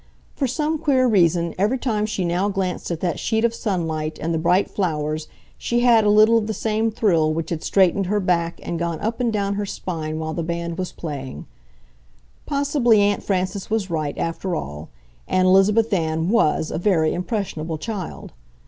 [0.35, 4.33] For some queer reason, every time she now glanced at that sheet of sunlight and
[4.33, 5.27] the bright flowers
[5.59, 8.99] she had a little of the same thrill which had straightened her back and gone
[8.99, 11.45] up and down her spine while the band was playing.
[12.47, 14.89] Possibly Aunt Frances was right, after all,
[15.27, 18.33] and Elizabeth Ann WAS a very impressionable child.